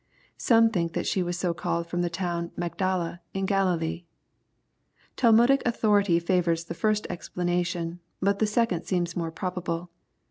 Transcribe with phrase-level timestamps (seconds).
[0.39, 4.05] Some think that she was so called from the town of" Magdala/' in Ghililee.
[5.15, 9.91] Tahnudic authority favors the first explanation, but the second seems more probable.